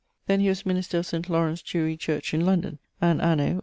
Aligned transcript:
Then 0.25 0.39
he 0.39 0.49
was 0.49 0.65
minister 0.65 0.97
of 0.97 1.05
Saint 1.05 1.29
Laurence 1.29 1.61
church 1.61 2.33
in 2.33 2.43
London; 2.43 2.79
and 2.99 3.21
anno 3.21 3.59